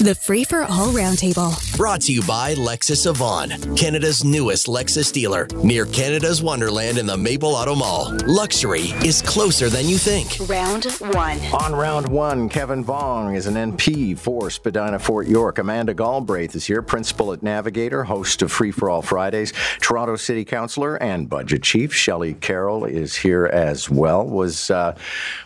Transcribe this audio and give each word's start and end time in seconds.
The 0.00 0.14
Free 0.14 0.44
for 0.44 0.62
All 0.62 0.88
Roundtable. 0.94 1.76
Brought 1.76 2.00
to 2.02 2.12
you 2.12 2.22
by 2.22 2.54
Lexus 2.54 3.06
Avon, 3.06 3.50
Canada's 3.76 4.24
newest 4.24 4.66
Lexus 4.66 5.12
dealer, 5.12 5.46
near 5.62 5.84
Canada's 5.84 6.42
Wonderland 6.42 6.96
in 6.96 7.04
the 7.04 7.18
Maple 7.18 7.50
Auto 7.50 7.74
Mall. 7.74 8.16
Luxury 8.24 8.94
is 9.04 9.20
closer 9.20 9.68
than 9.68 9.86
you 9.86 9.98
think. 9.98 10.38
Round 10.48 10.86
one. 11.12 11.38
On 11.52 11.74
round 11.74 12.08
one, 12.08 12.48
Kevin 12.48 12.82
Vuong 12.82 13.36
is 13.36 13.46
an 13.46 13.56
MP 13.56 14.18
for 14.18 14.48
Spadina 14.48 14.98
Fort 14.98 15.26
York. 15.26 15.58
Amanda 15.58 15.92
Galbraith 15.92 16.54
is 16.54 16.64
here, 16.64 16.80
principal 16.80 17.34
at 17.34 17.42
Navigator, 17.42 18.04
host 18.04 18.40
of 18.40 18.50
Free 18.50 18.70
for 18.70 18.88
All 18.88 19.02
Fridays. 19.02 19.52
Toronto 19.82 20.16
City 20.16 20.46
Councillor 20.46 20.96
and 21.02 21.28
Budget 21.28 21.62
Chief 21.62 21.92
Shelley 21.92 22.32
Carroll 22.32 22.86
is 22.86 23.16
here 23.16 23.44
as 23.52 23.90
well. 23.90 24.26
Was 24.26 24.70
uh, 24.70 24.96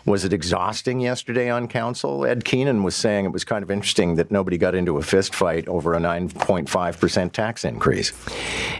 was 0.05 0.23
it 0.23 0.31
exhausting 0.31 1.01
yesterday 1.01 1.49
on 1.49 1.67
council? 1.67 2.25
Ed 2.25 2.45
Keenan 2.45 2.83
was 2.83 2.95
saying 2.95 3.25
it 3.25 3.33
was 3.33 3.43
kind 3.43 3.61
of 3.61 3.69
interesting 3.69 4.15
that 4.15 4.31
nobody 4.45 4.57
got 4.59 4.75
into 4.75 4.97
a 4.97 5.01
fist 5.01 5.33
fight 5.33 5.67
over 5.67 5.95
a 5.95 5.97
9.5% 5.97 7.31
tax 7.31 7.65
increase. 7.65 8.13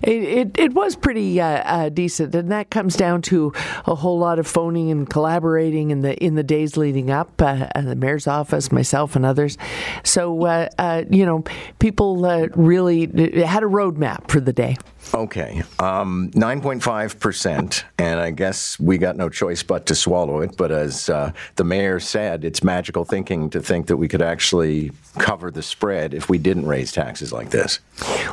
It, 0.04 0.22
it, 0.22 0.60
it 0.60 0.74
was 0.74 0.96
pretty 0.96 1.42
uh, 1.42 1.48
uh, 1.48 1.90
decent, 1.90 2.36
and 2.36 2.52
that 2.52 2.70
comes 2.70 2.96
down 2.96 3.24
to 3.24 3.52
a 3.88 3.96
whole 3.96 4.20
lot 4.20 4.38
of 4.38 4.46
phoning 4.46 4.92
and 4.92 5.10
collaborating 5.10 5.90
in 5.90 6.02
the 6.02 6.16
in 6.24 6.36
the 6.36 6.44
days 6.44 6.78
leading 6.78 7.10
up, 7.10 7.42
uh, 7.42 7.68
the 7.82 7.96
mayor's 7.96 8.28
office, 8.28 8.72
myself, 8.72 9.16
and 9.16 9.26
others. 9.26 9.58
So 10.04 10.46
uh, 10.46 10.70
uh, 10.78 11.06
you 11.10 11.26
know, 11.26 11.44
people 11.80 12.24
uh, 12.26 12.48
really 12.54 13.08
had 13.44 13.64
a 13.64 13.68
roadmap 13.68 14.30
for 14.30 14.40
the 14.40 14.54
day. 14.54 14.78
Okay, 15.14 15.64
um, 15.80 16.32
9.5%, 16.32 17.84
and 17.98 18.20
I 18.20 18.32
guess 18.32 18.80
we 18.80 18.98
got 18.98 19.16
no 19.16 19.30
choice 19.30 19.64
but 19.64 19.86
to 19.86 19.96
swallow 19.96 20.42
it. 20.42 20.58
But 20.58 20.72
as 20.72 21.10
uh, 21.10 21.32
the 21.56 21.64
mayor 21.64 22.00
said, 22.00 22.44
it's 22.44 22.64
magical 22.64 23.06
thinking 23.06 23.50
to 23.52 23.62
think 23.62 23.88
that 23.88 23.98
we 23.98 24.08
could 24.08 24.22
actually 24.22 24.92
cover 25.18 25.52
the 25.52 25.62
spread 25.62 26.14
if 26.14 26.30
we 26.30 26.38
didn't 26.38 26.66
raise 26.66 26.92
taxes 26.92 27.32
like 27.32 27.50
this. 27.52 27.80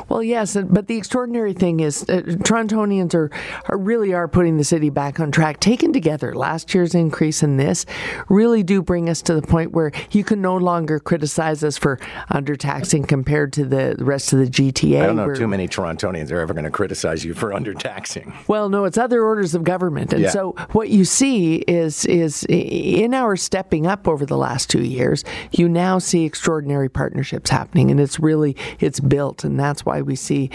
Well, 0.09 0.23
yes, 0.23 0.57
but 0.57 0.87
the 0.87 0.97
extraordinary 0.97 1.53
thing 1.53 1.79
is 1.79 2.03
uh, 2.03 2.21
Torontonians 2.25 3.13
are, 3.13 3.31
are 3.69 3.77
really 3.77 4.13
are 4.13 4.27
putting 4.27 4.57
the 4.57 4.63
city 4.63 4.89
back 4.89 5.19
on 5.19 5.31
track. 5.31 5.59
Taken 5.59 5.93
together, 5.93 6.33
last 6.33 6.73
year's 6.73 6.93
increase 6.93 7.43
and 7.43 7.59
this 7.59 7.85
really 8.29 8.63
do 8.63 8.81
bring 8.81 9.09
us 9.09 9.21
to 9.23 9.35
the 9.35 9.41
point 9.41 9.71
where 9.71 9.91
you 10.11 10.23
can 10.23 10.41
no 10.41 10.57
longer 10.57 10.99
criticize 10.99 11.63
us 11.63 11.77
for 11.77 11.97
undertaxing 12.31 13.07
compared 13.07 13.53
to 13.53 13.65
the 13.65 13.95
rest 13.99 14.33
of 14.33 14.39
the 14.39 14.45
GTA. 14.45 15.01
I 15.01 15.05
don't 15.05 15.15
know 15.15 15.33
too 15.33 15.47
many 15.47 15.67
Torontonians 15.67 16.31
are 16.31 16.39
ever 16.39 16.53
going 16.53 16.62
to 16.65 16.71
criticize 16.71 17.23
you 17.25 17.33
for 17.33 17.49
undertaxing. 17.59 18.33
Well, 18.47 18.69
no, 18.69 18.85
it's 18.85 18.97
other 18.97 19.23
orders 19.23 19.55
of 19.55 19.63
government, 19.63 20.13
and 20.13 20.23
Yeah. 20.23 20.29
so 20.29 20.51
what 20.71 20.89
you 20.89 21.05
see 21.05 21.55
is 21.67 22.05
is 22.05 22.45
in 22.49 23.13
our 23.13 23.35
stepping 23.35 23.85
up 23.87 24.07
over 24.07 24.25
the 24.25 24.37
last 24.37 24.69
two 24.69 24.83
years, 24.83 25.23
you 25.51 25.67
now 25.69 25.99
see 25.99 26.25
extraordinary 26.25 26.89
partnerships 26.89 27.49
happening, 27.49 27.91
and 27.91 27.99
it's 27.99 28.19
really 28.19 28.55
it's 28.79 28.99
built, 28.99 29.43
and 29.43 29.59
that's 29.59 29.85
why 29.85 30.01
we 30.01 30.15
see 30.15 30.49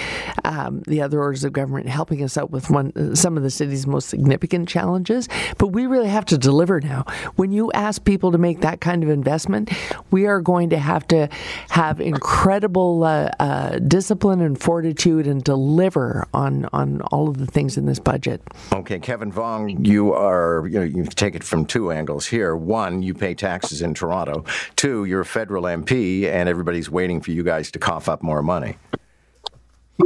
um, 0.45 0.83
the 0.87 1.01
other 1.03 1.21
orders 1.21 1.45
of 1.45 1.53
government 1.53 1.89
helping 1.89 2.23
us 2.23 2.37
out 2.37 2.51
with 2.51 2.71
one 2.71 3.15
some 3.15 3.37
of 3.37 3.43
the 3.43 3.51
city's 3.51 3.87
most 3.87 4.09
significant 4.09 4.69
challenges. 4.69 5.29
But 5.59 5.69
we 5.69 5.87
really 5.87 6.09
have 6.09 6.25
to 6.27 6.39
deliver 6.39 6.81
now. 6.81 7.05
When 7.37 7.53
you 7.53 7.71
ask 7.73 8.05
people 8.05 8.33
to 8.33 8.39
make 8.39 8.61
that 8.61 8.81
kind 8.81 9.03
of 9.03 9.09
investment, 9.11 9.71
we 10.11 10.27
are 10.27 10.41
going 10.41 10.71
to 10.71 10.79
have 10.79 11.07
to 11.09 11.29
have 11.71 12.01
incredible 12.01 13.05
uh, 13.05 13.31
uh, 13.41 13.79
discipline 13.81 14.41
and 14.41 14.61
fortitude 14.61 15.27
and 15.27 15.43
deliver 15.43 15.98
on 16.35 16.69
on 16.73 17.01
all 17.13 17.29
of 17.29 17.39
the 17.39 17.47
things 17.47 17.77
in 17.77 17.87
this 17.87 17.99
budget. 17.99 18.43
Okay, 18.73 18.99
Kevin 18.99 19.33
Vuong, 19.33 19.87
you 19.87 20.13
are, 20.13 20.67
you 20.67 20.79
know, 20.79 20.85
you 20.85 21.05
take 21.05 21.35
it 21.35 21.45
from 21.45 21.65
two 21.65 21.91
angles 21.91 22.27
here. 22.27 22.57
One, 22.57 23.03
you 23.03 23.15
pay 23.15 23.35
taxes 23.35 23.83
in 23.83 23.95
Toronto. 23.95 24.45
Two, 24.77 25.05
you're 25.05 25.21
a 25.23 25.27
federal 25.27 25.65
MP, 25.65 26.25
and 26.25 26.49
everybody's 26.49 26.91
waiting 26.91 27.21
for 27.21 27.31
you 27.31 27.43
guys 27.43 27.71
to 27.73 27.79
cough 27.79 28.09
up 28.09 28.23
more 28.23 28.43
money. 28.43 28.77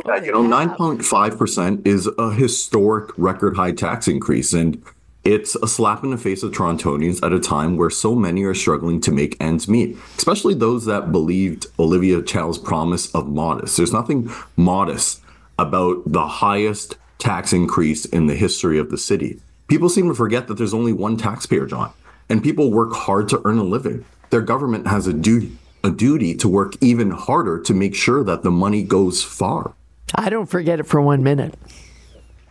Yeah, 0.06 0.22
you 0.22 0.32
know, 0.32 0.42
9.5% 0.42 1.86
is 1.86 2.08
a 2.18 2.32
historic 2.32 3.10
record 3.18 3.56
high 3.56 3.72
tax 3.72 4.08
increase. 4.08 4.54
And 4.54 4.82
it's 5.24 5.54
a 5.56 5.68
slap 5.68 6.02
in 6.02 6.10
the 6.10 6.18
face 6.18 6.42
of 6.42 6.52
Torontonians 6.52 7.24
at 7.24 7.32
a 7.32 7.38
time 7.38 7.76
where 7.76 7.90
so 7.90 8.14
many 8.14 8.42
are 8.44 8.54
struggling 8.54 9.00
to 9.02 9.12
make 9.12 9.36
ends 9.40 9.68
meet, 9.68 9.96
especially 10.16 10.54
those 10.54 10.86
that 10.86 11.12
believed 11.12 11.66
Olivia 11.78 12.22
Chow's 12.22 12.58
promise 12.58 13.14
of 13.14 13.28
modest. 13.28 13.76
There's 13.76 13.92
nothing 13.92 14.30
modest 14.56 15.21
about 15.58 16.02
the 16.06 16.26
highest 16.26 16.96
tax 17.18 17.52
increase 17.52 18.04
in 18.04 18.26
the 18.26 18.34
history 18.34 18.78
of 18.78 18.90
the 18.90 18.98
city. 18.98 19.40
People 19.68 19.88
seem 19.88 20.08
to 20.08 20.14
forget 20.14 20.48
that 20.48 20.54
there's 20.54 20.74
only 20.74 20.92
one 20.92 21.16
taxpayer, 21.16 21.66
John, 21.66 21.92
and 22.28 22.42
people 22.42 22.70
work 22.70 22.92
hard 22.92 23.28
to 23.30 23.40
earn 23.44 23.58
a 23.58 23.64
living. 23.64 24.04
Their 24.30 24.40
government 24.40 24.86
has 24.86 25.06
a 25.06 25.12
duty 25.12 25.56
a 25.84 25.90
duty 25.90 26.34
to 26.36 26.48
work 26.48 26.74
even 26.80 27.10
harder 27.10 27.58
to 27.60 27.74
make 27.74 27.94
sure 27.94 28.22
that 28.24 28.42
the 28.42 28.50
money 28.50 28.82
goes 28.82 29.22
far. 29.22 29.74
I 30.14 30.30
don't 30.30 30.46
forget 30.46 30.78
it 30.78 30.84
for 30.84 31.00
one 31.00 31.22
minute. 31.22 31.54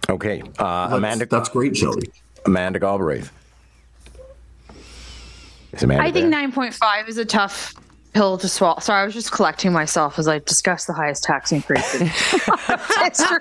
Okay, 0.10 0.42
uh, 0.60 0.88
That's, 0.88 0.98
Amanda, 0.98 1.26
that's 1.26 1.50
great, 1.50 1.78
Shelley. 1.78 2.12
Amanda 2.46 2.80
Galbraith. 2.80 3.32
Amanda 5.82 6.04
I 6.04 6.12
think 6.12 6.32
there? 6.32 6.50
9.5 6.50 7.08
is 7.08 7.18
a 7.18 7.24
tough 7.24 7.74
pill 8.14 8.38
to 8.38 8.48
swallow. 8.48 8.80
Sorry, 8.80 9.02
I 9.02 9.06
was 9.06 9.14
just 9.14 9.32
collecting 9.32 9.72
myself 9.72 10.20
as 10.20 10.28
I 10.28 10.40
discussed 10.40 10.88
the 10.88 10.94
highest 10.94 11.24
tax 11.24 11.52
increase 11.52 11.96
in 11.96 12.08
history 13.00 13.40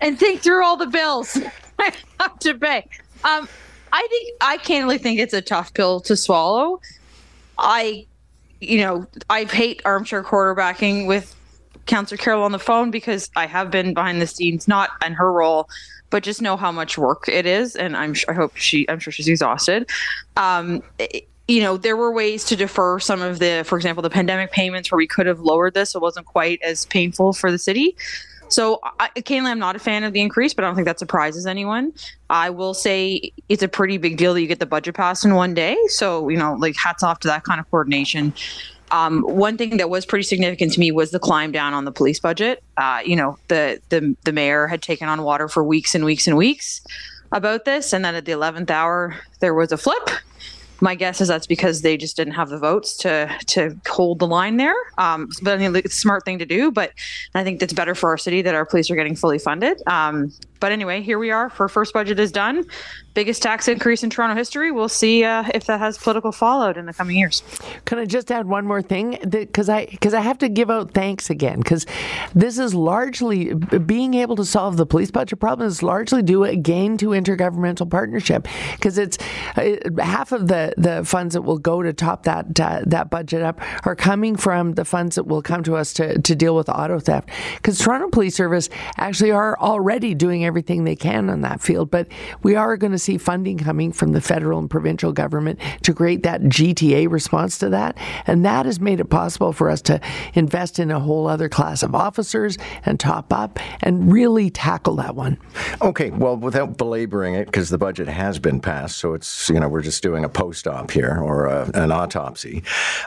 and 0.00 0.18
think 0.18 0.42
through 0.42 0.64
all 0.64 0.76
the 0.76 0.86
bills 0.86 1.38
I 1.78 1.92
have 2.20 2.38
to 2.40 2.54
pay. 2.54 2.86
Um, 3.24 3.48
I 3.92 4.06
think 4.10 4.32
I 4.40 4.56
candidly 4.58 4.98
think 4.98 5.20
it's 5.20 5.34
a 5.34 5.42
tough 5.42 5.72
pill 5.74 6.00
to 6.00 6.16
swallow. 6.16 6.80
I, 7.58 8.06
you 8.60 8.78
know, 8.78 9.06
I 9.30 9.44
hate 9.44 9.82
armchair 9.84 10.22
quarterbacking 10.22 11.06
with 11.06 11.34
Councillor 11.86 12.18
Carroll 12.18 12.42
on 12.42 12.52
the 12.52 12.58
phone 12.58 12.90
because 12.90 13.30
I 13.36 13.46
have 13.46 13.70
been 13.70 13.94
behind 13.94 14.20
the 14.20 14.26
scenes, 14.26 14.66
not 14.66 14.90
in 15.04 15.12
her 15.14 15.32
role, 15.32 15.68
but 16.10 16.22
just 16.22 16.42
know 16.42 16.56
how 16.56 16.72
much 16.72 16.98
work 16.98 17.28
it 17.28 17.46
is, 17.46 17.76
and 17.76 17.96
I'm 17.96 18.14
I 18.28 18.32
hope 18.32 18.56
she, 18.56 18.88
I'm 18.88 18.98
sure 18.98 19.12
she's 19.12 19.28
exhausted. 19.28 19.88
Um, 20.36 20.82
it- 20.98 21.28
you 21.48 21.60
know, 21.60 21.76
there 21.76 21.96
were 21.96 22.12
ways 22.12 22.44
to 22.44 22.56
defer 22.56 22.98
some 22.98 23.20
of 23.20 23.38
the, 23.38 23.64
for 23.66 23.76
example, 23.76 24.02
the 24.02 24.10
pandemic 24.10 24.50
payments 24.50 24.90
where 24.90 24.96
we 24.96 25.06
could 25.06 25.26
have 25.26 25.40
lowered 25.40 25.74
this, 25.74 25.90
so 25.90 25.98
it 25.98 26.02
wasn't 26.02 26.26
quite 26.26 26.60
as 26.62 26.86
painful 26.86 27.32
for 27.32 27.50
the 27.50 27.58
city. 27.58 27.96
So, 28.48 28.80
I, 29.00 29.10
I'm 29.28 29.58
not 29.58 29.74
a 29.74 29.78
fan 29.78 30.04
of 30.04 30.12
the 30.12 30.20
increase, 30.20 30.54
but 30.54 30.64
I 30.64 30.68
don't 30.68 30.74
think 30.74 30.86
that 30.86 30.98
surprises 30.98 31.46
anyone. 31.46 31.92
I 32.30 32.50
will 32.50 32.74
say 32.74 33.32
it's 33.48 33.62
a 33.62 33.68
pretty 33.68 33.98
big 33.98 34.16
deal 34.16 34.34
that 34.34 34.40
you 34.40 34.46
get 34.46 34.60
the 34.60 34.66
budget 34.66 34.94
passed 34.94 35.24
in 35.24 35.34
one 35.34 35.54
day. 35.54 35.76
So, 35.88 36.28
you 36.28 36.36
know, 36.36 36.54
like 36.54 36.76
hats 36.76 37.02
off 37.02 37.20
to 37.20 37.28
that 37.28 37.44
kind 37.44 37.58
of 37.58 37.68
coordination. 37.70 38.32
Um, 38.90 39.22
one 39.22 39.56
thing 39.56 39.78
that 39.78 39.90
was 39.90 40.06
pretty 40.06 40.22
significant 40.22 40.72
to 40.74 40.80
me 40.80 40.92
was 40.92 41.10
the 41.10 41.18
climb 41.18 41.50
down 41.52 41.74
on 41.74 41.84
the 41.84 41.90
police 41.90 42.20
budget. 42.20 42.62
Uh, 42.76 43.00
you 43.04 43.16
know, 43.16 43.38
the 43.48 43.80
the 43.88 44.14
the 44.24 44.32
mayor 44.32 44.66
had 44.66 44.82
taken 44.82 45.08
on 45.08 45.22
water 45.22 45.48
for 45.48 45.64
weeks 45.64 45.94
and 45.94 46.04
weeks 46.04 46.28
and 46.28 46.36
weeks 46.36 46.80
about 47.32 47.64
this, 47.64 47.92
and 47.92 48.04
then 48.04 48.14
at 48.14 48.24
the 48.24 48.32
eleventh 48.32 48.70
hour 48.70 49.16
there 49.40 49.54
was 49.54 49.72
a 49.72 49.76
flip. 49.76 50.10
My 50.84 50.94
guess 50.94 51.22
is 51.22 51.28
that's 51.28 51.46
because 51.46 51.80
they 51.80 51.96
just 51.96 52.14
didn't 52.14 52.34
have 52.34 52.50
the 52.50 52.58
votes 52.58 52.94
to 52.98 53.34
to 53.46 53.74
hold 53.88 54.18
the 54.18 54.26
line 54.26 54.58
there. 54.58 54.76
Um, 54.98 55.30
but 55.42 55.54
I 55.54 55.56
mean, 55.56 55.74
it's 55.76 55.94
a 55.94 55.98
smart 55.98 56.26
thing 56.26 56.38
to 56.40 56.44
do. 56.44 56.70
But 56.70 56.92
I 57.34 57.42
think 57.42 57.62
it's 57.62 57.72
better 57.72 57.94
for 57.94 58.10
our 58.10 58.18
city 58.18 58.42
that 58.42 58.54
our 58.54 58.66
police 58.66 58.90
are 58.90 58.96
getting 58.96 59.16
fully 59.16 59.38
funded. 59.38 59.80
Um, 59.86 60.30
but 60.60 60.72
anyway, 60.72 61.02
here 61.02 61.18
we 61.18 61.30
are. 61.30 61.52
Our 61.58 61.68
first 61.68 61.92
budget 61.92 62.18
is 62.18 62.32
done. 62.32 62.64
Biggest 63.14 63.42
tax 63.42 63.68
increase 63.68 64.02
in 64.02 64.10
Toronto 64.10 64.34
history. 64.34 64.72
We'll 64.72 64.88
see 64.88 65.22
uh, 65.22 65.44
if 65.54 65.66
that 65.66 65.78
has 65.78 65.96
political 65.98 66.32
fallout 66.32 66.76
in 66.76 66.86
the 66.86 66.92
coming 66.92 67.16
years. 67.16 67.42
Can 67.84 67.98
I 67.98 68.06
just 68.06 68.30
add 68.32 68.46
one 68.46 68.66
more 68.66 68.82
thing? 68.82 69.18
Because 69.28 69.68
I 69.68 69.86
because 69.86 70.14
I 70.14 70.20
have 70.20 70.38
to 70.38 70.48
give 70.48 70.70
out 70.70 70.90
thanks 70.92 71.30
again 71.30 71.58
because 71.58 71.86
this 72.34 72.58
is 72.58 72.74
largely 72.74 73.54
being 73.54 74.14
able 74.14 74.34
to 74.36 74.44
solve 74.44 74.76
the 74.76 74.86
police 74.86 75.12
budget 75.12 75.38
problem 75.38 75.68
is 75.68 75.82
largely 75.82 76.22
due 76.22 76.42
again 76.42 76.96
to 76.98 77.08
intergovernmental 77.10 77.88
partnership 77.88 78.48
because 78.72 78.98
it's 78.98 79.18
uh, 79.56 79.76
half 80.02 80.32
of 80.32 80.48
the 80.48 80.74
the 80.76 81.04
funds 81.04 81.34
that 81.34 81.42
will 81.42 81.58
go 81.58 81.82
to 81.82 81.92
top 81.92 82.24
that 82.24 82.58
uh, 82.58 82.80
that 82.84 83.10
budget 83.10 83.42
up 83.42 83.60
are 83.86 83.94
coming 83.94 84.34
from 84.34 84.72
the 84.72 84.84
funds 84.84 85.14
that 85.14 85.24
will 85.24 85.42
come 85.42 85.62
to 85.62 85.76
us 85.76 85.92
to 85.92 86.20
to 86.20 86.34
deal 86.34 86.56
with 86.56 86.68
auto 86.68 86.98
theft 86.98 87.28
because 87.56 87.78
Toronto 87.78 88.08
Police 88.08 88.34
Service 88.34 88.68
actually 88.98 89.30
are 89.30 89.58
already 89.60 90.14
doing 90.14 90.43
everything 90.44 90.84
they 90.84 90.96
can 90.96 91.30
on 91.30 91.40
that 91.42 91.60
field, 91.60 91.90
but 91.90 92.08
we 92.42 92.54
are 92.54 92.76
going 92.76 92.92
to 92.92 92.98
see 92.98 93.18
funding 93.18 93.58
coming 93.58 93.92
from 93.92 94.12
the 94.12 94.20
federal 94.20 94.58
and 94.58 94.70
provincial 94.70 95.12
government 95.12 95.58
to 95.82 95.92
create 95.92 96.22
that 96.22 96.42
GTA 96.42 97.10
response 97.10 97.58
to 97.58 97.68
that. 97.70 97.96
And 98.26 98.44
that 98.44 98.66
has 98.66 98.80
made 98.80 99.00
it 99.00 99.06
possible 99.06 99.52
for 99.52 99.70
us 99.70 99.82
to 99.82 100.00
invest 100.34 100.78
in 100.78 100.90
a 100.90 101.00
whole 101.00 101.26
other 101.26 101.48
class 101.48 101.82
of 101.82 101.94
officers 101.94 102.58
and 102.84 102.98
top 103.00 103.32
up 103.32 103.58
and 103.82 104.12
really 104.12 104.50
tackle 104.50 104.96
that 104.96 105.14
one. 105.14 105.38
Okay, 105.82 106.10
well, 106.10 106.36
without 106.36 106.76
belaboring 106.76 107.34
it, 107.34 107.46
because 107.46 107.70
the 107.70 107.78
budget 107.78 108.08
has 108.08 108.38
been 108.38 108.60
passed, 108.60 108.98
so 108.98 109.14
it's, 109.14 109.48
you 109.48 109.60
know, 109.60 109.68
we're 109.68 109.82
just 109.82 110.02
doing 110.02 110.24
a 110.24 110.28
post 110.28 110.66
op 110.66 110.90
here 110.90 111.18
or 111.20 111.46
a, 111.46 111.70
an 111.74 111.90
autopsy. 111.90 112.62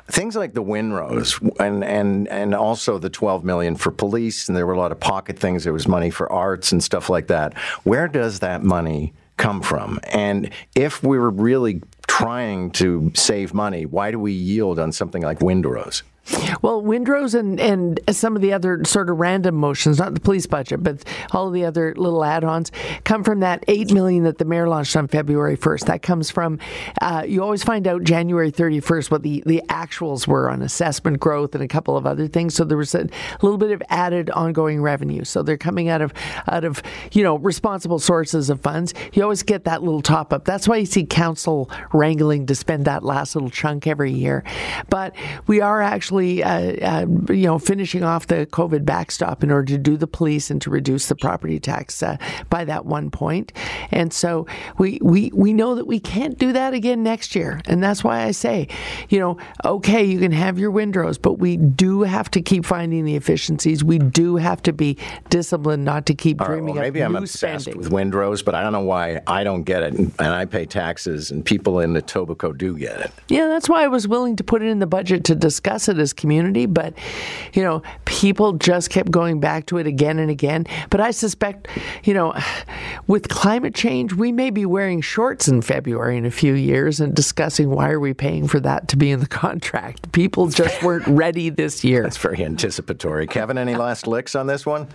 Things 0.08 0.36
like 0.36 0.54
the 0.54 0.62
windrows 0.62 1.40
and, 1.60 1.84
and, 1.84 2.28
and 2.28 2.54
also 2.54 2.98
the 2.98 3.10
12 3.10 3.44
million 3.44 3.76
for 3.76 3.92
police, 3.92 4.48
and 4.48 4.58
there 4.58 4.66
were 4.66 4.74
a 4.74 4.80
lot 4.80 4.92
of 4.92 5.00
pocket 5.00 5.38
things. 5.38 5.64
There 5.64 5.74
was 5.74 5.88
money 5.88 6.10
for 6.10 6.32
arts 6.32 6.72
and 6.72 6.84
stuff 6.84 7.10
like 7.10 7.27
that. 7.28 7.58
Where 7.84 8.08
does 8.08 8.40
that 8.40 8.64
money 8.64 9.14
come 9.38 9.62
from? 9.62 10.00
And 10.12 10.52
if 10.76 11.04
we 11.04 11.18
were 11.18 11.30
really 11.30 11.82
trying 12.08 12.72
to 12.72 13.12
save 13.14 13.54
money, 13.54 13.86
why 13.86 14.12
do 14.12 14.20
we 14.20 14.32
yield 14.32 14.80
on 14.80 14.92
something 14.92 15.22
like 15.22 15.40
Windrows? 15.42 16.04
Well, 16.62 16.82
Windrows 16.82 17.34
and, 17.34 17.60
and 17.60 18.00
some 18.10 18.36
of 18.36 18.42
the 18.42 18.54
other 18.54 18.84
sort 18.84 19.10
of 19.10 19.18
random 19.18 19.56
motions, 19.56 20.00
not 20.00 20.14
the 20.14 20.20
police 20.20 20.46
budget, 20.46 20.84
but 20.84 21.04
all 21.32 21.48
of 21.48 21.54
the 21.54 21.66
other 21.66 21.94
little 21.96 22.24
add-ons, 22.24 22.72
come 23.04 23.24
from 23.24 23.40
that 23.42 23.64
eight 23.68 23.92
million 23.94 24.24
that 24.24 24.38
the 24.38 24.46
mayor 24.46 24.68
launched 24.68 24.96
on 24.96 25.08
February 25.08 25.56
first. 25.56 25.86
That 25.86 26.02
comes 26.02 26.30
from 26.32 26.60
uh, 27.02 27.24
you 27.28 27.44
always 27.44 27.64
find 27.64 27.88
out 27.88 28.04
January 28.04 28.52
thirty 28.52 28.80
first 28.80 29.12
what 29.12 29.24
the, 29.24 29.44
the 29.46 29.62
actuals 29.70 30.28
were 30.28 30.50
on 30.50 30.62
assessment 30.62 31.20
growth 31.20 31.54
and 31.56 31.64
a 31.64 31.68
couple 31.68 31.96
of 31.96 32.06
other 32.06 32.28
things. 32.28 32.56
So 32.56 32.64
there 32.64 32.78
was 32.78 32.96
a 32.96 33.08
little 33.42 33.58
bit 33.58 33.72
of 33.72 33.82
added 33.90 34.30
ongoing 34.32 34.82
revenue. 34.82 35.24
So 35.24 35.44
they're 35.44 35.58
coming 35.58 35.90
out 35.90 36.02
of 36.02 36.14
out 36.48 36.66
of 36.66 36.82
you 37.12 37.24
know 37.24 37.38
responsible 37.38 38.00
sources 38.00 38.50
of 38.50 38.60
funds. 38.62 38.94
You 39.14 39.24
always 39.24 39.44
get 39.44 39.64
that 39.66 39.84
little 39.84 40.02
top 40.02 40.34
up. 40.34 40.46
That's 40.46 40.68
why 40.68 40.78
you 40.78 40.86
see 40.86 41.06
council 41.06 41.70
wrangling 41.94 42.48
to 42.48 42.56
spend 42.56 42.86
that 42.86 43.04
last 43.04 43.36
little 43.36 43.50
chunk 43.50 43.88
every 43.88 44.12
year. 44.12 44.44
But 44.90 45.16
we 45.46 45.62
are 45.62 45.82
actually 45.82 46.17
uh, 46.20 47.04
uh, 47.04 47.06
you 47.34 47.44
know, 47.44 47.60
finishing 47.60 48.04
off 48.04 48.28
the 48.28 48.46
COVID 48.48 48.86
backstop 48.86 49.44
in 49.44 49.52
order 49.52 49.74
to 49.74 49.78
do 49.78 49.98
the 49.98 50.08
police 50.08 50.50
and 50.50 50.62
to 50.62 50.70
reduce 50.70 51.08
the 51.08 51.16
property 51.16 51.60
tax 51.60 52.02
uh, 52.04 52.18
by 52.50 52.66
that 52.66 52.86
one 52.86 53.10
point. 53.12 53.54
And 53.92 54.12
so 54.14 54.48
we, 54.78 55.00
we, 55.02 55.32
we 55.34 55.54
know 55.54 55.76
that 55.76 55.86
we 55.88 56.00
can't 56.00 56.38
do 56.38 56.54
that 56.54 56.74
again 56.74 57.04
next 57.04 57.36
year. 57.36 57.62
And 57.66 57.84
that's 57.84 58.04
why 58.04 58.24
I 58.24 58.32
say, 58.32 58.68
you 59.10 59.20
know, 59.20 59.38
okay, 59.66 60.04
you 60.04 60.20
can 60.20 60.32
have 60.32 60.60
your 60.60 60.72
windrows, 60.72 61.18
but 61.18 61.34
we 61.34 61.58
do 61.58 62.02
have 62.02 62.30
to 62.32 62.42
keep 62.42 62.66
finding 62.66 63.06
the 63.06 63.16
efficiencies. 63.16 63.84
We 63.84 64.00
do 64.00 64.38
have 64.38 64.62
to 64.64 64.74
be 64.74 64.98
disciplined 65.30 65.86
not 65.86 66.06
to 66.08 66.14
keep 66.14 66.42
All 66.42 66.48
right, 66.48 66.54
dreaming 66.56 66.76
well, 66.76 66.84
maybe 66.84 67.02
of 67.02 67.08
I'm 67.08 67.16
obsessed 67.24 67.66
spending. 67.66 67.82
with 67.82 67.92
windrows, 67.92 68.42
but 68.42 68.56
I 68.56 68.64
don't 68.64 68.74
know 68.74 68.82
why 68.82 69.22
I 69.28 69.44
don't 69.44 69.64
get 69.64 69.84
it, 69.84 69.94
and, 69.94 70.14
and 70.20 70.30
I 70.30 70.46
pay 70.46 70.66
taxes, 70.66 71.32
and 71.32 71.46
people 71.46 71.80
in 71.80 71.94
Etobicoke 71.94 72.58
do 72.58 72.78
get 72.78 73.00
it. 73.00 73.12
Yeah, 73.28 73.48
that's 73.48 73.70
why 73.70 73.84
I 73.84 73.88
was 73.88 74.08
willing 74.08 74.36
to 74.38 74.44
put 74.44 74.62
it 74.62 74.68
in 74.68 74.80
the 74.80 74.88
budget 74.88 75.24
to 75.26 75.36
discuss 75.36 75.88
it 75.90 76.00
as 76.08 76.14
community. 76.14 76.66
But, 76.66 76.94
you 77.54 77.62
know, 77.62 77.82
people 78.06 78.54
just 78.54 78.90
kept 78.90 79.12
going 79.12 79.40
back 79.40 79.66
to 79.68 79.78
it 79.78 79.88
again 79.88 80.20
and 80.20 80.32
again. 80.32 80.66
But 80.90 81.02
I 81.02 81.12
suspect, 81.12 81.68
you 82.04 82.14
know, 82.14 82.34
with 83.08 83.28
climate 83.30 83.76
change, 83.76 84.14
we 84.14 84.32
may 84.32 84.50
be 84.50 84.66
wearing 84.66 85.02
shorts 85.02 85.48
in 85.48 85.62
February 85.62 86.18
in 86.18 86.26
a 86.26 86.32
few 86.32 86.54
years 86.54 87.00
and 87.00 87.14
discussing 87.14 87.70
why 87.70 87.90
are 87.90 88.00
we 88.00 88.14
paying 88.14 88.48
for 88.48 88.60
that 88.62 88.88
to 88.90 88.98
be 88.98 89.12
in 89.12 89.20
the 89.20 89.28
contract. 89.46 90.12
People 90.12 90.48
just 90.48 90.82
weren't 90.82 91.08
ready 91.08 91.50
this 91.50 91.84
year. 91.84 92.04
That's 92.04 92.18
very 92.18 92.44
anticipatory. 92.44 93.28
Kevin, 93.28 93.58
any 93.58 93.76
last 93.76 94.08
licks 94.08 94.36
on 94.36 94.48
this 94.48 94.66
one? 94.66 94.88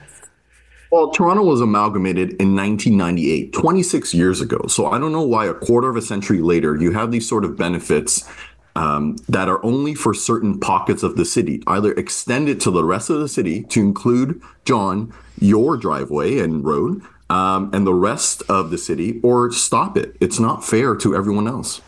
Well, 0.93 1.11
Toronto 1.11 1.43
was 1.43 1.63
amalgamated 1.63 2.35
in 2.35 2.55
1998, 2.55 3.55
26 3.55 4.13
years 4.13 4.43
ago. 4.43 4.67
So 4.69 4.89
I 4.89 4.99
don't 4.99 5.13
know 5.13 5.23
why 5.23 5.47
a 5.47 5.55
quarter 5.55 5.89
of 5.89 5.97
a 5.97 6.03
century 6.03 6.43
later 6.43 6.77
you 6.77 6.93
have 6.93 7.11
these 7.11 7.27
sort 7.27 7.47
of 7.47 7.57
benefits 7.57 8.29
um, 8.77 9.17
that 9.29 9.49
are 9.49 9.65
only 9.65 9.95
for 9.95 10.15
certain 10.15 10.59
pockets 10.59 11.03
of 11.03 11.17
the 11.17 11.25
city. 11.25 11.63
Either 11.67 11.93
extend 11.93 12.49
it 12.49 12.61
to 12.61 12.71
the 12.71 12.85
rest 12.85 13.11
of 13.11 13.21
the 13.21 13.29
city 13.29 13.63
to 13.65 13.81
include, 13.81 14.41
John, 14.65 15.13
your 15.39 15.77
driveway 15.77 16.39
and 16.39 16.65
road, 16.65 17.03
um, 17.31 17.71
and 17.73 17.87
the 17.87 17.95
rest 17.95 18.43
of 18.49 18.71
the 18.71 18.79
city, 18.79 19.21
or 19.23 19.51
stop 19.53 19.97
it. 19.97 20.17
It's 20.21 20.39
not 20.39 20.65
fair 20.65 20.95
to 20.97 21.15
everyone 21.17 21.49
else. 21.49 21.81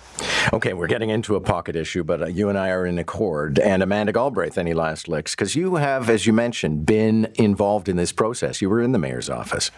Okay, 0.53 0.75
we're 0.75 0.87
getting 0.87 1.11
into 1.11 1.35
a 1.35 1.41
pocket 1.41 1.75
issue, 1.75 2.05
but 2.05 2.23
uh, 2.23 2.27
you 2.27 2.49
and 2.49 2.57
I 2.57 2.71
are 2.71 2.87
in 2.87 2.99
accord. 2.99 3.59
And 3.59 3.83
Amanda 3.83 4.13
Galbraith, 4.13 4.57
any 4.57 4.73
last 4.73 5.09
licks? 5.09 5.35
Because 5.35 5.57
you 5.57 5.75
have, 5.75 6.09
as 6.09 6.25
you 6.25 6.33
mentioned, 6.33 6.87
been 6.87 7.33
involved 7.35 7.89
in 7.89 7.97
this 7.97 8.13
process. 8.13 8.63
You 8.63 8.71
were 8.71 8.81
in 8.81 8.93
the 8.93 8.99
mayor's 8.99 9.29
office. 9.29 9.71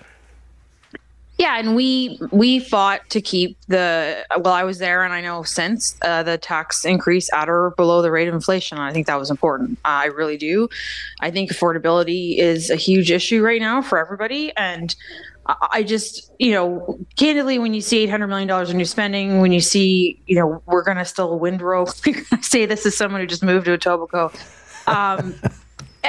Yeah, 1.39 1.59
and 1.59 1.77
we 1.77 2.19
we 2.31 2.61
fought 2.61 3.09
to 3.11 3.21
keep 3.21 3.59
the 3.69 4.25
well. 4.39 4.55
I 4.55 4.65
was 4.65 4.79
there, 4.79 5.05
and 5.05 5.13
I 5.13 5.21
know 5.21 5.43
since 5.43 5.95
uh, 6.01 6.23
the 6.23 6.39
tax 6.39 6.85
increase 6.85 7.31
at 7.35 7.49
or 7.49 7.75
below 7.77 8.01
the 8.01 8.11
rate 8.11 8.27
of 8.27 8.35
inflation. 8.35 8.79
I 8.79 8.93
think 8.93 9.07
that 9.07 9.19
was 9.19 9.31
important. 9.31 9.79
Uh, 9.85 9.89
I 9.89 10.05
really 10.07 10.39
do. 10.39 10.69
I 11.21 11.31
think 11.31 11.51
affordability 11.51 12.39
is 12.39 12.71
a 12.71 12.77
huge 12.77 13.11
issue 13.11 13.43
right 13.43 13.61
now 13.61 13.83
for 13.83 13.99
everybody, 13.99 14.51
and 14.57 14.97
I, 15.47 15.83
just 15.83 16.33
you 16.39 16.53
know 16.53 16.99
candidly, 17.17 17.59
when 17.59 17.75
you 17.75 17.83
see 17.83 17.99
eight 17.99 18.11
hundred 18.11 18.29
million 18.29 18.49
dollars 18.49 18.71
in 18.71 18.79
new 18.79 18.87
spending, 18.87 19.41
when 19.41 19.53
you 19.53 19.61
see 19.61 20.19
you 20.27 20.37
know 20.37 20.63
we're 20.65 20.83
going 20.83 20.97
to 20.97 21.05
still 21.05 21.39
windrow. 21.39 21.85
Say 22.41 22.65
this 22.65 22.87
as 22.87 22.97
someone 22.97 23.21
who 23.21 23.27
just 23.27 23.43
moved 23.43 23.67
to 23.67 23.77
Etobicoke. 23.77 24.35
Um, 24.89 25.35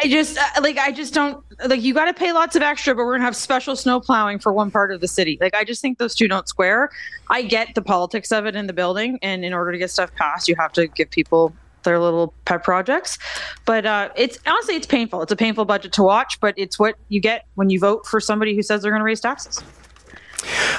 I 0.04 0.08
just 0.08 0.38
uh, 0.38 0.62
like 0.62 0.78
I 0.78 0.92
just 0.92 1.14
don't 1.14 1.44
like 1.66 1.82
you 1.82 1.94
got 1.94 2.06
to 2.06 2.14
pay 2.14 2.32
lots 2.32 2.56
of 2.56 2.62
extra, 2.62 2.96
but 2.96 3.06
we're 3.06 3.14
gonna 3.14 3.26
have 3.26 3.36
special 3.36 3.76
snow 3.76 4.00
plowing 4.00 4.40
for 4.40 4.54
one 4.54 4.72
part 4.72 4.92
of 4.92 5.02
the 5.02 5.08
city. 5.08 5.38
Like 5.40 5.56
I 5.56 5.64
just 5.64 5.82
think 5.82 5.98
those 5.98 6.16
two 6.16 6.28
don't 6.28 6.48
square. 6.48 6.90
I 7.30 7.42
get 7.42 7.76
the 7.76 7.82
politics 7.82 8.32
of 8.32 8.46
it 8.46 8.56
in 8.56 8.68
the 8.68 8.74
building, 8.74 9.20
and 9.22 9.44
in 9.44 9.54
order 9.54 9.72
to 9.72 9.78
get 9.78 9.92
stuff 9.92 10.14
passed, 10.16 10.48
you 10.48 10.56
have 10.58 10.72
to 10.74 10.88
give 10.88 11.10
people 11.10 11.54
their 11.84 12.00
little 12.00 12.34
pet 12.46 12.64
projects. 12.64 13.18
But 13.66 13.86
uh, 13.86 14.10
it's 14.16 14.38
honestly 14.46 14.76
it's 14.76 14.88
painful. 14.88 15.22
It's 15.22 15.32
a 15.32 15.38
painful 15.38 15.66
budget 15.66 15.94
to 15.94 16.04
watch, 16.04 16.40
but 16.40 16.54
it's 16.58 16.78
what 16.78 16.96
you 17.10 17.20
get 17.20 17.46
when 17.56 17.70
you 17.70 17.80
vote 17.80 18.06
for 18.06 18.20
somebody 18.20 18.56
who 18.56 18.62
says 18.62 18.82
they're 18.82 18.96
to 18.96 19.04
raise 19.04 19.22
taxes. 19.22 19.64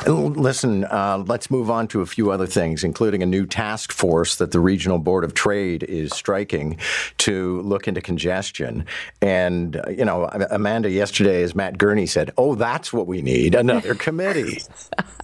Listen, 0.07 0.85
uh, 0.85 1.25
let's 1.27 1.51
move 1.51 1.71
on 1.71 1.89
to 1.89 2.01
a 2.01 2.07
few 2.07 2.31
other 2.31 2.47
things, 2.47 2.85
including 2.85 3.23
a 3.23 3.27
new 3.27 3.47
task 3.47 3.93
force 3.93 4.37
that 4.37 4.53
the 4.53 4.61
Regional 4.61 4.99
Board 4.99 5.25
of 5.25 5.35
Trade 5.35 5.83
is 5.83 6.13
striking 6.13 6.79
to 7.19 7.61
look 7.63 7.89
into 7.89 8.01
congestion. 8.01 8.87
And, 9.21 9.77
uh, 9.77 9.91
you 9.91 10.05
know, 10.05 10.27
Amanda, 10.51 10.91
yesterday, 10.91 11.43
as 11.43 11.55
Matt 11.55 11.79
Gurney 11.79 12.07
said, 12.07 12.33
oh, 12.37 12.55
that's 12.55 12.93
what 12.93 13.07
we 13.07 13.23
need 13.23 13.55
another 13.55 13.95
committee. 13.95 14.63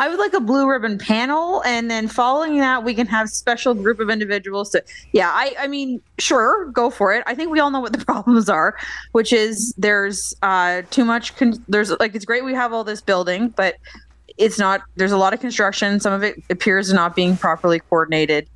I 0.00 0.08
would 0.08 0.18
like 0.18 0.32
a 0.32 0.40
blue 0.40 0.66
ribbon 0.66 0.96
panel, 0.96 1.62
and 1.66 1.90
then 1.90 2.08
following 2.08 2.56
that, 2.58 2.84
we 2.84 2.94
can 2.94 3.06
have 3.08 3.28
special 3.28 3.74
group 3.74 4.00
of 4.00 4.08
individuals 4.08 4.70
to. 4.70 4.82
Yeah, 5.12 5.28
I, 5.28 5.54
I 5.58 5.66
mean, 5.66 6.00
sure, 6.18 6.70
go 6.70 6.88
for 6.88 7.12
it. 7.12 7.22
I 7.26 7.34
think 7.34 7.50
we 7.50 7.60
all 7.60 7.70
know 7.70 7.80
what 7.80 7.92
the 7.92 8.02
problems 8.06 8.48
are, 8.48 8.78
which 9.12 9.30
is 9.30 9.74
there's 9.76 10.34
uh, 10.40 10.82
too 10.90 11.04
much. 11.04 11.36
Con- 11.36 11.62
there's 11.68 11.90
like 12.00 12.14
it's 12.14 12.24
great 12.24 12.46
we 12.46 12.54
have 12.54 12.72
all 12.72 12.82
this 12.82 13.02
building, 13.02 13.50
but 13.50 13.76
it's 14.38 14.58
not. 14.58 14.80
There's 14.96 15.12
a 15.12 15.18
lot 15.18 15.34
of 15.34 15.40
construction. 15.40 16.00
Some 16.00 16.14
of 16.14 16.22
it 16.22 16.42
appears 16.48 16.90
not 16.94 17.14
being 17.14 17.36
properly 17.36 17.80
coordinated. 17.80 18.48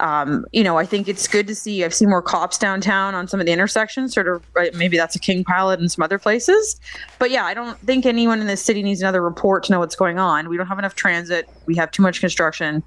Um, 0.00 0.44
you 0.52 0.64
know, 0.64 0.78
I 0.78 0.86
think 0.86 1.08
it's 1.08 1.28
good 1.28 1.46
to 1.46 1.54
see. 1.54 1.84
I've 1.84 1.94
seen 1.94 2.08
more 2.08 2.22
cops 2.22 2.58
downtown 2.58 3.14
on 3.14 3.28
some 3.28 3.38
of 3.38 3.46
the 3.46 3.52
intersections. 3.52 4.14
Sort 4.14 4.28
of, 4.28 4.42
right, 4.54 4.74
maybe 4.74 4.96
that's 4.96 5.14
a 5.14 5.18
king 5.18 5.44
pilot 5.44 5.80
in 5.80 5.88
some 5.88 6.02
other 6.02 6.18
places. 6.18 6.80
But 7.18 7.30
yeah, 7.30 7.44
I 7.44 7.54
don't 7.54 7.78
think 7.80 8.06
anyone 8.06 8.40
in 8.40 8.46
this 8.46 8.62
city 8.62 8.82
needs 8.82 9.00
another 9.00 9.22
report 9.22 9.64
to 9.64 9.72
know 9.72 9.78
what's 9.78 9.96
going 9.96 10.18
on. 10.18 10.48
We 10.48 10.56
don't 10.56 10.66
have 10.66 10.78
enough 10.78 10.94
transit. 10.94 11.48
We 11.66 11.76
have 11.76 11.90
too 11.90 12.02
much 12.02 12.20
construction. 12.20 12.82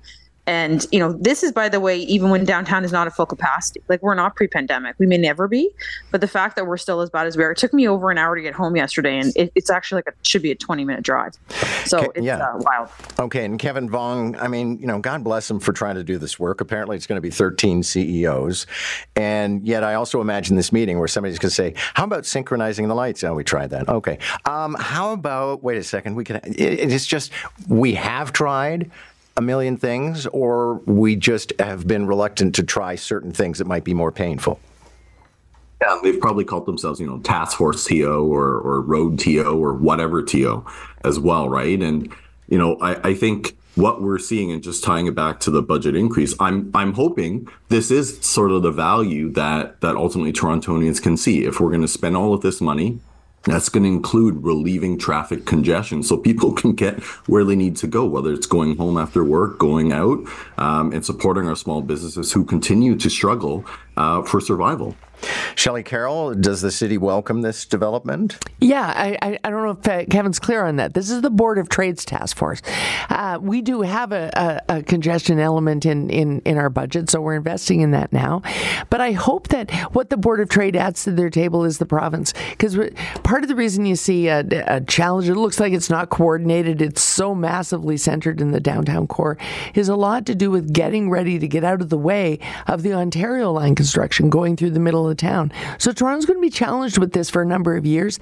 And 0.46 0.86
you 0.92 1.00
know, 1.00 1.14
this 1.14 1.42
is 1.44 1.52
by 1.52 1.70
the 1.70 1.80
way, 1.80 1.98
even 2.00 2.30
when 2.30 2.44
downtown 2.44 2.84
is 2.84 2.92
not 2.92 3.08
at 3.08 3.14
full 3.16 3.26
capacity. 3.26 3.82
Like 3.88 4.02
we're 4.02 4.16
not 4.16 4.36
pre-pandemic. 4.36 4.96
We 5.00 5.06
may 5.06 5.18
never 5.18 5.48
be, 5.48 5.70
but 6.12 6.22
the 6.22 6.28
fact 6.28 6.56
that 6.58 6.68
we're 6.68 6.78
still 6.78 7.02
as 7.02 7.10
bad 7.10 7.28
as 7.28 7.38
we 7.38 7.44
are. 7.44 7.52
It 7.52 7.58
took 7.58 7.74
me 7.74 7.88
over 7.88 8.12
an 8.12 8.18
hour 8.18 8.36
to 8.36 8.42
get 8.42 8.54
home 8.54 8.76
yesterday, 8.76 9.20
and 9.20 9.32
it, 9.36 9.52
it's 9.56 9.70
actually 9.70 10.00
like 10.00 10.08
a 10.08 10.28
should 10.28 10.42
be 10.42 10.52
a 10.52 10.56
20-minute 10.56 11.04
drive. 11.04 11.34
So 11.86 12.00
Okay, 12.00 12.08
it's 12.16 12.26
yeah. 12.26 12.38
uh, 12.38 12.58
wild. 12.58 12.90
Okay, 13.20 13.46
and 13.46 13.58
Kevin 13.58 13.90
Vuong, 13.90 14.38
I 14.42 14.48
mean, 14.48 14.78
you 14.80 14.88
know, 14.88 15.00
God 15.00 15.24
bless 15.24 15.50
him 15.50 15.60
for 15.60 15.72
trying 15.72 15.96
to 15.96 16.04
do 16.04 16.18
this 16.18 16.38
work. 16.40 16.60
Apparently, 16.62 16.98
it's 16.98 17.08
going 17.08 17.18
to 17.18 17.22
be 17.22 17.30
13 17.30 17.84
CEOs. 17.84 18.66
And 19.16 19.66
yet, 19.66 19.84
I 19.84 19.94
also 19.94 20.20
imagine 20.22 20.56
this 20.56 20.72
meeting 20.72 21.00
where 21.00 21.08
somebody's 21.08 21.40
going 21.40 21.50
to 21.50 21.56
say, 21.56 21.74
How 21.94 22.04
about 22.04 22.26
synchronizing 22.26 22.88
the 22.88 22.96
lights? 22.96 23.24
Oh, 23.24 23.34
we 23.34 23.44
tried 23.44 23.70
that. 23.70 23.88
Okay. 23.88 24.18
Um, 24.46 24.76
how 24.80 25.14
about, 25.14 25.64
wait 25.64 25.78
a 25.78 25.84
second, 25.84 26.16
we 26.16 26.24
can, 26.24 26.38
it, 26.38 26.60
it's 26.60 27.06
just, 27.06 27.32
we 27.68 27.94
have 27.94 28.34
tried 28.34 28.92
a 29.36 29.42
million 29.42 29.78
things, 29.78 30.26
or 30.28 30.76
we 30.86 31.16
just 31.16 31.54
have 31.60 31.88
been 31.88 32.06
reluctant 32.06 32.56
to 32.56 32.64
try 32.64 32.96
certain 32.96 33.32
things 33.32 33.58
that 33.58 33.66
might 33.66 33.84
be 33.84 33.94
more 33.94 34.12
painful. 34.12 34.60
Yeah, 35.82 36.00
they've 36.02 36.20
probably 36.20 36.46
called 36.46 36.66
themselves, 36.66 37.00
you 37.00 37.08
know, 37.08 37.20
task 37.20 37.58
force 37.58 37.84
TO 37.86 38.32
or 38.34 38.60
or 38.60 38.82
road 38.82 39.20
TO 39.20 39.44
or 39.44 39.74
whatever 39.74 40.22
TO 40.24 40.66
as 41.04 41.20
well, 41.20 41.50
right? 41.50 41.82
And 41.82 42.14
you 42.48 42.58
know, 42.58 42.78
I, 42.80 43.10
I 43.10 43.14
think 43.14 43.58
what 43.76 44.02
we're 44.02 44.20
seeing 44.20 44.52
and 44.52 44.62
just 44.62 44.84
tying 44.84 45.08
it 45.08 45.16
back 45.16 45.40
to 45.42 45.52
the 45.52 45.62
budget 45.62 45.96
increase, 45.96 46.36
I'm 46.40 46.72
I'm 46.74 46.94
hoping 46.94 47.48
this 47.70 47.92
is 47.92 48.20
sort 48.22 48.52
of 48.52 48.62
the 48.62 48.72
value 48.72 49.30
that 49.32 49.82
that 49.82 49.96
ultimately 49.96 50.32
Torontonians 50.32 51.02
can 51.02 51.18
see. 51.18 51.44
If 51.44 51.60
we're 51.60 51.70
going 51.70 51.82
to 51.82 51.88
spend 51.88 52.16
all 52.16 52.34
of 52.34 52.42
this 52.42 52.62
money, 52.62 53.00
that's 53.44 53.70
going 53.70 53.84
to 53.84 53.90
include 53.90 54.44
relieving 54.44 54.98
traffic 54.98 55.46
congestion 55.46 56.04
so 56.04 56.18
people 56.18 56.54
can 56.64 56.74
get 56.74 57.02
where 57.28 57.44
they 57.44 57.56
need 57.56 57.76
to 57.78 57.88
go, 57.88 58.06
whether 58.06 58.32
it's 58.34 58.48
going 58.48 58.78
home 58.78 58.98
after 58.98 59.24
work, 59.24 59.60
going 59.60 59.92
out, 59.92 60.20
um, 60.58 60.92
and 60.92 61.06
supporting 61.06 61.48
our 61.48 61.56
small 61.56 61.82
businesses 61.82 62.32
who 62.32 62.44
continue 62.44 62.96
to 62.96 63.10
struggle 63.10 63.66
uh, 63.98 64.24
for 64.24 64.42
survival. 64.42 64.96
Shelley 65.56 65.84
Carroll, 65.84 66.34
does 66.34 66.62
the 66.62 66.72
city 66.72 66.98
welcome 66.98 67.44
this 67.44 67.66
development? 67.66 68.38
Yeah, 68.60 68.92
I, 68.96 69.18
I, 69.22 69.40
I 69.44 69.50
don't 69.50 69.64
know 69.64 69.72
if 69.72 69.88
uh, 69.88 70.06
Kevin's 70.10 70.40
clear 70.40 70.66
on 70.66 70.78
that. 70.78 70.94
This 70.94 71.10
is 71.10 71.22
the 71.22 71.30
Board 71.30 71.58
of 71.58 71.70
Trades 71.70 72.04
Task 72.04 72.36
Force. 72.36 72.62
Uh, 73.10 73.40
we 73.42 73.62
do 73.62 73.82
have 73.82 74.12
a, 74.12 74.62
a, 74.70 74.78
a 74.78 74.84
congestion 74.84 75.40
element 75.40 75.86
in, 75.86 76.10
in, 76.10 76.42
in 76.42 76.58
our 76.58 76.70
budget, 76.70 77.10
so 77.10 77.22
we're 77.22 77.36
investing 77.36 77.82
in 77.82 77.92
that 77.92 78.12
now. 78.12 78.42
But 78.90 79.00
I 79.02 79.14
hope 79.14 79.50
that 79.50 79.72
what 79.94 80.10
the 80.10 80.18
Board 80.18 80.40
of 80.40 80.50
Trade 80.50 80.76
adds 80.76 81.04
to 81.06 81.12
their 81.12 81.30
table 81.30 81.64
is 81.64 81.78
the 81.78 81.86
province. 81.86 82.34
Because 82.50 82.78
part 83.24 83.44
of 83.44 83.48
the 83.48 83.56
reason 83.56 83.86
you 83.86 83.96
see 83.96 84.28
a, 84.28 84.44
a 84.68 84.82
challenge, 84.82 85.30
it 85.30 85.36
looks 85.36 85.60
like 85.60 85.74
it's 85.74 85.90
not 85.90 86.10
coordinated, 86.10 86.82
it's 86.82 87.02
so 87.02 87.34
massively 87.34 87.98
centered 87.98 88.42
in 88.42 88.52
the 88.52 88.60
downtown 88.60 89.08
core, 89.08 89.38
is 89.74 89.88
a 89.88 89.96
lot 89.96 90.26
to 90.26 90.36
do 90.36 90.52
with 90.52 90.74
getting 90.74 91.10
ready 91.10 91.40
to 91.40 91.48
get 91.48 91.64
out 91.64 91.82
of 91.82 91.90
the 91.90 91.98
way 91.98 92.40
of 92.68 92.84
the 92.84 92.94
Ontario 92.94 93.52
line 93.52 93.76
construction 93.84 94.30
going 94.30 94.56
through 94.56 94.70
the 94.70 94.80
middle 94.80 95.10
of 95.10 95.18
town. 95.18 95.52
So 95.78 95.92
Toronto's 95.92 96.26
going 96.26 96.38
to 96.38 96.42
be 96.42 96.50
challenged 96.50 96.98
with 96.98 97.12
this 97.12 97.30
for 97.30 97.42
a 97.42 97.46
number 97.46 97.76
of 97.76 97.86
years, 97.86 98.18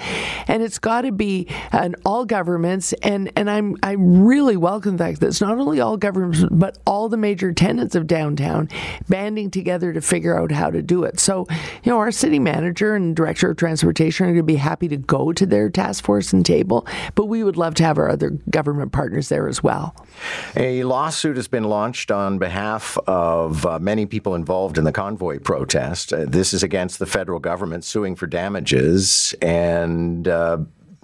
and 0.47 0.63
it's 0.63 0.79
got 0.79 1.01
to 1.01 1.11
be 1.11 1.47
an 1.71 1.93
all 2.03 2.25
governments. 2.25 2.93
And 3.03 3.31
and 3.35 3.47
I'm 3.47 3.77
I 3.83 3.91
really 3.91 4.57
welcome 4.57 4.97
the 4.97 5.03
fact 5.03 5.19
that 5.19 5.27
it's 5.27 5.39
not 5.39 5.59
only 5.59 5.79
all 5.79 5.97
governments 5.97 6.43
but 6.49 6.79
all 6.87 7.09
the 7.09 7.17
major 7.17 7.53
tenants 7.53 7.93
of 7.93 8.07
downtown 8.07 8.69
banding 9.07 9.51
together 9.51 9.93
to 9.93 10.01
figure 10.01 10.35
out 10.35 10.51
how 10.51 10.71
to 10.71 10.81
do 10.81 11.03
it. 11.03 11.19
So 11.19 11.45
you 11.83 11.91
know 11.91 11.99
our 11.99 12.11
city 12.11 12.39
manager 12.39 12.95
and 12.95 13.15
director 13.15 13.51
of 13.51 13.57
transportation 13.57 14.25
are 14.25 14.29
going 14.29 14.37
to 14.37 14.43
be 14.43 14.55
happy 14.55 14.87
to 14.87 14.97
go 14.97 15.31
to 15.31 15.45
their 15.45 15.69
task 15.69 16.03
force 16.03 16.33
and 16.33 16.43
table, 16.43 16.87
but 17.13 17.25
we 17.25 17.43
would 17.43 17.55
love 17.55 17.75
to 17.75 17.83
have 17.83 17.99
our 17.99 18.09
other 18.09 18.31
government 18.49 18.93
partners 18.93 19.29
there 19.29 19.47
as 19.47 19.61
well. 19.61 19.95
A 20.55 20.83
lawsuit 20.83 21.35
has 21.35 21.47
been 21.47 21.65
launched 21.65 22.09
on 22.09 22.39
behalf 22.39 22.97
of 23.05 23.63
uh, 23.67 23.77
many 23.77 24.07
people 24.07 24.33
involved 24.33 24.79
in 24.79 24.85
the 24.85 24.91
convoy 24.91 25.37
protest. 25.51 26.13
Uh, 26.13 26.23
this 26.25 26.53
is 26.53 26.63
against 26.63 26.97
the 26.97 27.05
federal 27.05 27.37
government 27.37 27.83
suing 27.83 28.15
for 28.15 28.25
damages 28.25 29.35
and. 29.41 30.27
Uh, 30.27 30.59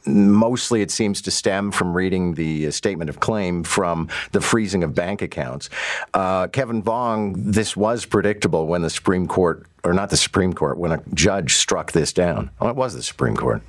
mostly 0.06 0.82
it 0.82 0.90
seems 0.90 1.22
to 1.22 1.30
stem 1.30 1.70
from 1.70 1.94
reading 1.94 2.36
the 2.36 2.72
statement 2.72 3.10
of 3.10 3.20
claim 3.20 3.62
from 3.62 4.08
the 4.32 4.40
freezing 4.40 4.82
of 4.82 4.96
bank 4.96 5.22
accounts. 5.22 5.70
Uh, 6.14 6.48
Kevin 6.48 6.82
Vuong, 6.82 7.34
this 7.36 7.76
was 7.76 8.06
predictable 8.06 8.68
when 8.68 8.84
the 8.84 8.90
Supreme 8.90 9.28
Court, 9.28 9.66
or 9.84 9.92
not 9.92 10.10
the 10.10 10.16
Supreme 10.16 10.54
Court, 10.54 10.78
when 10.78 10.94
a 10.94 11.02
judge 11.14 11.56
struck 11.56 11.92
this 11.92 12.14
down. 12.14 12.50
Well, 12.62 12.70
it 12.70 12.78
was 12.78 12.94
the 12.94 13.04
Supreme 13.04 13.36
Court. 13.36 13.62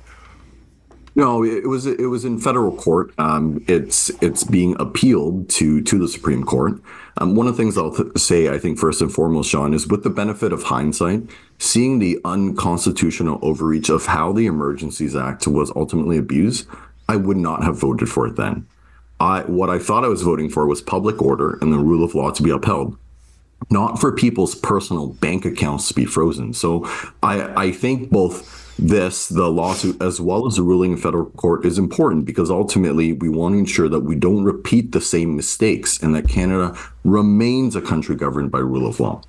No, 1.19 1.43
it 1.43 1.67
was 1.67 1.85
it 1.85 2.09
was 2.09 2.23
in 2.23 2.39
federal 2.39 2.73
court. 2.73 3.11
Um, 3.17 3.61
it's 3.67 4.09
it's 4.21 4.45
being 4.45 4.77
appealed 4.79 5.49
to 5.49 5.81
to 5.81 5.99
the 5.99 6.07
Supreme 6.07 6.45
Court. 6.45 6.81
Um, 7.17 7.35
one 7.35 7.45
of 7.45 7.57
the 7.57 7.61
things 7.61 7.77
I'll 7.77 7.93
th- 7.93 8.17
say, 8.17 8.47
I 8.47 8.57
think 8.57 8.79
first 8.79 9.01
and 9.01 9.11
foremost, 9.11 9.51
John, 9.51 9.73
is 9.73 9.85
with 9.85 10.03
the 10.03 10.09
benefit 10.09 10.53
of 10.53 10.63
hindsight, 10.63 11.23
seeing 11.57 11.99
the 11.99 12.21
unconstitutional 12.23 13.37
overreach 13.41 13.89
of 13.89 14.05
how 14.05 14.31
the 14.31 14.45
Emergencies 14.45 15.13
Act 15.13 15.45
was 15.45 15.73
ultimately 15.75 16.17
abused, 16.17 16.67
I 17.09 17.17
would 17.17 17.35
not 17.35 17.65
have 17.65 17.77
voted 17.77 18.07
for 18.07 18.25
it 18.25 18.37
then. 18.37 18.65
I 19.19 19.41
what 19.41 19.69
I 19.69 19.77
thought 19.77 20.05
I 20.05 20.07
was 20.07 20.21
voting 20.21 20.49
for 20.49 20.67
was 20.67 20.81
public 20.81 21.21
order 21.21 21.59
and 21.61 21.73
the 21.73 21.79
rule 21.79 22.05
of 22.05 22.15
law 22.15 22.31
to 22.31 22.41
be 22.41 22.49
upheld 22.49 22.95
not 23.69 23.99
for 23.99 24.11
people's 24.11 24.55
personal 24.55 25.07
bank 25.07 25.45
accounts 25.45 25.89
to 25.89 25.93
be 25.93 26.05
frozen. 26.05 26.53
So 26.53 26.85
I, 27.21 27.65
I 27.65 27.71
think 27.71 28.09
both 28.09 28.58
this, 28.79 29.27
the 29.27 29.49
lawsuit, 29.49 30.01
as 30.01 30.21
well 30.21 30.47
as 30.47 30.55
the 30.55 30.63
ruling 30.63 30.91
in 30.91 30.97
federal 30.97 31.25
court, 31.25 31.65
is 31.65 31.77
important 31.77 32.25
because 32.25 32.49
ultimately 32.49 33.13
we 33.13 33.29
want 33.29 33.53
to 33.53 33.59
ensure 33.59 33.89
that 33.89 34.01
we 34.01 34.15
don't 34.15 34.43
repeat 34.43 34.91
the 34.91 35.01
same 35.01 35.35
mistakes 35.35 36.01
and 36.01 36.15
that 36.15 36.27
Canada 36.27 36.77
remains 37.03 37.75
a 37.75 37.81
country 37.81 38.15
governed 38.15 38.51
by 38.51 38.59
rule 38.59 38.87
of 38.87 38.99
law. 38.99 39.21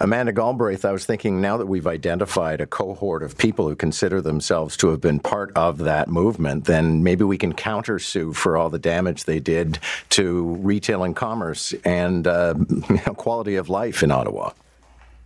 Amanda 0.00 0.32
Galbraith, 0.32 0.84
I 0.84 0.92
was 0.92 1.06
thinking 1.06 1.40
now 1.40 1.56
that 1.56 1.66
we've 1.66 1.86
identified 1.86 2.60
a 2.60 2.66
cohort 2.66 3.22
of 3.22 3.38
people 3.38 3.68
who 3.68 3.74
consider 3.74 4.20
themselves 4.20 4.76
to 4.78 4.88
have 4.88 5.00
been 5.00 5.18
part 5.18 5.50
of 5.56 5.78
that 5.78 6.08
movement, 6.08 6.66
then 6.66 7.02
maybe 7.02 7.24
we 7.24 7.38
can 7.38 7.54
countersue 7.54 8.34
for 8.34 8.56
all 8.56 8.70
the 8.70 8.78
damage 8.78 9.24
they 9.24 9.40
did 9.40 9.78
to 10.10 10.56
retail 10.56 11.02
and 11.04 11.16
commerce 11.16 11.72
and 11.84 12.26
uh, 12.26 12.54
quality 13.16 13.56
of 13.56 13.68
life 13.68 14.02
in 14.02 14.10
Ottawa. 14.10 14.50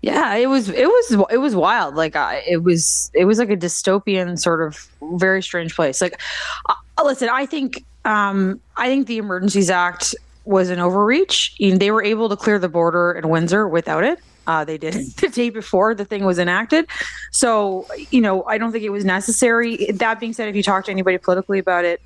Yeah, 0.02 0.34
it 0.34 0.46
was 0.46 0.70
it 0.70 0.86
was 0.86 1.24
it 1.30 1.36
was 1.38 1.54
wild. 1.54 1.94
Like 1.94 2.16
uh, 2.16 2.40
it 2.46 2.62
was 2.62 3.10
it 3.14 3.26
was 3.26 3.38
like 3.38 3.50
a 3.50 3.56
dystopian 3.56 4.38
sort 4.38 4.62
of 4.62 4.88
very 5.18 5.42
strange 5.42 5.74
place. 5.74 6.00
Like, 6.00 6.20
uh, 6.68 6.74
listen, 7.04 7.28
I 7.28 7.44
think 7.44 7.84
um, 8.04 8.60
I 8.76 8.86
think 8.86 9.06
the 9.06 9.18
Emergencies 9.18 9.68
Act 9.68 10.14
was 10.44 10.70
an 10.70 10.78
overreach. 10.78 11.54
They 11.58 11.90
were 11.90 12.02
able 12.02 12.28
to 12.30 12.36
clear 12.36 12.58
the 12.58 12.68
border 12.68 13.12
in 13.12 13.28
Windsor 13.28 13.68
without 13.68 14.04
it. 14.04 14.18
Uh, 14.46 14.64
they 14.64 14.78
did 14.78 14.94
the 15.16 15.28
day 15.28 15.50
before 15.50 15.94
the 15.94 16.04
thing 16.04 16.24
was 16.24 16.38
enacted. 16.38 16.86
So, 17.30 17.86
you 18.10 18.20
know, 18.20 18.42
I 18.44 18.58
don't 18.58 18.72
think 18.72 18.84
it 18.84 18.90
was 18.90 19.04
necessary. 19.04 19.86
That 19.92 20.18
being 20.18 20.32
said, 20.32 20.48
if 20.48 20.56
you 20.56 20.62
talk 20.62 20.86
to 20.86 20.90
anybody 20.90 21.18
politically 21.18 21.58
about 21.58 21.84
it, 21.84 22.00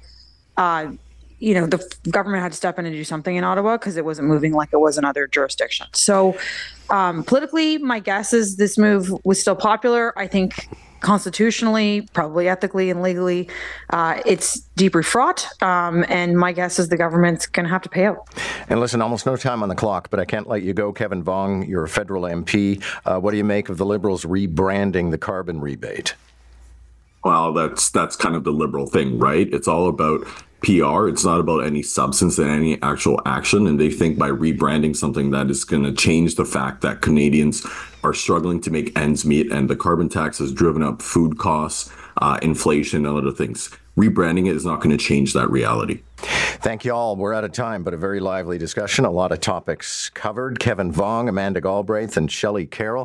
uh, 0.56 0.92
you 1.38 1.54
know, 1.54 1.66
the 1.66 1.78
government 2.10 2.42
had 2.42 2.52
to 2.52 2.56
step 2.56 2.78
in 2.78 2.86
and 2.86 2.94
do 2.94 3.04
something 3.04 3.36
in 3.36 3.44
Ottawa 3.44 3.76
because 3.76 3.96
it 3.96 4.04
wasn't 4.04 4.28
moving 4.28 4.52
like 4.52 4.70
it 4.72 4.78
was 4.78 4.98
in 4.98 5.04
other 5.04 5.26
jurisdictions. 5.26 5.98
So, 5.98 6.36
um, 6.90 7.24
politically, 7.24 7.78
my 7.78 7.98
guess 7.98 8.32
is 8.32 8.56
this 8.56 8.78
move 8.78 9.10
was 9.24 9.40
still 9.40 9.56
popular. 9.56 10.16
I 10.18 10.26
think 10.26 10.68
constitutionally, 11.04 12.08
probably 12.14 12.48
ethically 12.48 12.90
and 12.90 13.02
legally, 13.02 13.48
uh, 13.90 14.20
it's 14.24 14.60
deeply 14.76 15.02
fraught. 15.02 15.46
Um, 15.62 16.04
and 16.08 16.36
my 16.38 16.52
guess 16.52 16.78
is 16.78 16.88
the 16.88 16.96
government's 16.96 17.46
going 17.46 17.64
to 17.64 17.70
have 17.70 17.82
to 17.82 17.88
pay 17.88 18.06
out. 18.06 18.26
And 18.68 18.80
listen, 18.80 19.02
almost 19.02 19.26
no 19.26 19.36
time 19.36 19.62
on 19.62 19.68
the 19.68 19.74
clock, 19.74 20.08
but 20.10 20.18
I 20.18 20.24
can't 20.24 20.48
let 20.48 20.62
you 20.62 20.72
go, 20.72 20.92
Kevin 20.92 21.22
Vuong. 21.22 21.68
You're 21.68 21.84
a 21.84 21.88
federal 21.88 22.22
MP. 22.22 22.82
Uh, 23.04 23.20
what 23.20 23.32
do 23.32 23.36
you 23.36 23.44
make 23.44 23.68
of 23.68 23.76
the 23.76 23.86
Liberals 23.86 24.24
rebranding 24.24 25.10
the 25.10 25.18
carbon 25.18 25.60
rebate? 25.60 26.14
Well, 27.22 27.54
that's 27.54 27.90
that's 27.90 28.16
kind 28.16 28.36
of 28.36 28.44
the 28.44 28.52
liberal 28.52 28.86
thing, 28.86 29.18
right? 29.18 29.48
It's 29.50 29.66
all 29.66 29.88
about 29.88 30.26
PR. 30.64 31.08
It's 31.08 31.24
not 31.24 31.40
about 31.40 31.64
any 31.64 31.82
substance 31.82 32.38
and 32.38 32.48
any 32.48 32.80
actual 32.80 33.20
action. 33.26 33.66
And 33.66 33.78
they 33.78 33.90
think 33.90 34.18
by 34.18 34.30
rebranding 34.30 34.96
something 34.96 35.30
that 35.30 35.50
is 35.50 35.62
going 35.62 35.84
to 35.84 35.92
change 35.92 36.36
the 36.36 36.46
fact 36.46 36.80
that 36.80 37.02
Canadians 37.02 37.66
are 38.02 38.14
struggling 38.14 38.60
to 38.62 38.70
make 38.70 38.98
ends 38.98 39.26
meet 39.26 39.52
and 39.52 39.68
the 39.68 39.76
carbon 39.76 40.08
tax 40.08 40.38
has 40.38 40.52
driven 40.52 40.82
up 40.82 41.02
food 41.02 41.38
costs, 41.38 41.92
uh, 42.18 42.38
inflation, 42.40 43.04
and 43.04 43.16
other 43.16 43.30
things. 43.30 43.70
Rebranding 43.96 44.48
it 44.48 44.56
is 44.56 44.64
not 44.64 44.80
going 44.80 44.96
to 44.96 45.02
change 45.02 45.34
that 45.34 45.50
reality. 45.50 46.02
Thank 46.16 46.84
you 46.84 46.94
all. 46.94 47.14
We're 47.14 47.34
out 47.34 47.44
of 47.44 47.52
time, 47.52 47.84
but 47.84 47.92
a 47.92 47.96
very 47.98 48.18
lively 48.18 48.56
discussion. 48.56 49.04
A 49.04 49.10
lot 49.10 49.32
of 49.32 49.40
topics 49.40 50.08
covered. 50.08 50.58
Kevin 50.58 50.92
Vuong, 50.92 51.28
Amanda 51.28 51.60
Galbraith, 51.60 52.16
and 52.16 52.32
Shelley 52.32 52.66
Carroll. 52.66 53.04